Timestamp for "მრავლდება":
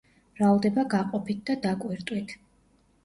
0.37-0.85